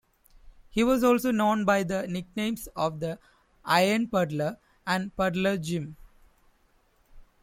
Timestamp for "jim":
5.57-5.95